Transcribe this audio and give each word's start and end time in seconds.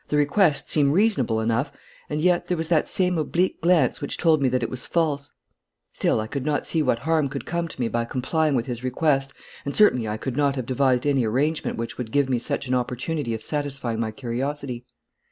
The 0.07 0.17
request 0.17 0.67
seemed 0.67 0.93
reasonable 0.93 1.39
enough, 1.41 1.71
and 2.09 2.19
yet 2.19 2.47
there 2.47 2.57
was 2.57 2.69
that 2.69 2.89
same 2.89 3.19
oblique 3.19 3.61
glance 3.61 4.01
which 4.01 4.17
told 4.17 4.41
me 4.41 4.49
that 4.49 4.63
it 4.63 4.69
was 4.71 4.87
false. 4.87 5.31
Still, 5.91 6.19
I 6.19 6.25
could 6.25 6.43
not 6.43 6.65
see 6.65 6.81
what 6.81 6.97
harm 7.05 7.29
could 7.29 7.45
come 7.45 7.67
to 7.67 7.79
me 7.79 7.87
by 7.87 8.05
complying 8.05 8.55
with 8.55 8.65
his 8.65 8.83
request, 8.83 9.31
and 9.63 9.75
certainly 9.75 10.07
I 10.07 10.17
could 10.17 10.35
not 10.35 10.55
have 10.55 10.65
devised 10.65 11.05
any 11.05 11.23
arrangement 11.23 11.77
which 11.77 11.99
would 11.99 12.11
give 12.11 12.29
me 12.29 12.39
such 12.39 12.67
an 12.67 12.73
opportunity 12.73 13.35
of 13.35 13.43
satisfying 13.43 13.99
my 13.99 14.09
curiosity. 14.09 14.85